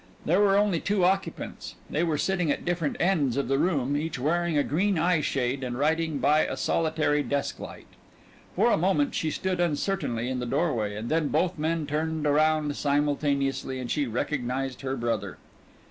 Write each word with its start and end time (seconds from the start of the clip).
There 0.25 0.39
were 0.39 0.57
only 0.57 0.79
two 0.79 1.05
occupants. 1.05 1.75
They 1.87 2.01
were 2.03 2.17
sitting 2.17 2.49
at 2.49 2.65
different 2.65 2.97
ends 2.99 3.37
of 3.37 3.47
the 3.47 3.59
room, 3.59 3.95
each 3.95 4.17
wearing 4.17 4.57
a 4.57 4.63
green 4.63 4.97
eye 4.97 5.21
shade 5.21 5.63
and 5.63 5.77
writing 5.77 6.17
by 6.17 6.39
a 6.47 6.57
solitary 6.57 7.21
desk 7.21 7.59
light. 7.59 7.85
For 8.55 8.71
a 8.71 8.77
moment 8.79 9.13
she 9.13 9.29
stood 9.29 9.59
uncertainly 9.59 10.27
in 10.27 10.39
the 10.39 10.47
doorway, 10.47 10.95
and 10.95 11.07
then 11.07 11.27
both 11.27 11.59
men 11.59 11.85
turned 11.85 12.25
around 12.25 12.75
simultaneously 12.75 13.77
and 13.79 13.91
she 13.91 14.07
recognized 14.07 14.81
her 14.81 14.95
brother. 14.95 15.37